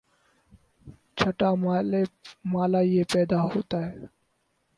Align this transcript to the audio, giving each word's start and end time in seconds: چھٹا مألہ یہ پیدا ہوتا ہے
چھٹا 1.17 1.49
مألہ 2.51 2.81
یہ 2.93 3.03
پیدا 3.13 3.39
ہوتا 3.51 3.77
ہے 3.87 3.95